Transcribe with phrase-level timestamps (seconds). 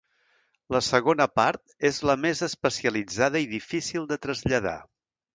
[0.75, 4.75] La segona part és la més especialitzada i difícil de traslladar.